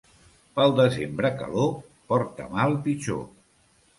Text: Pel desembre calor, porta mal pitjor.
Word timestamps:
Pel 0.59 0.71
desembre 0.77 1.31
calor, 1.41 1.69
porta 2.13 2.47
mal 2.57 2.75
pitjor. 2.87 3.23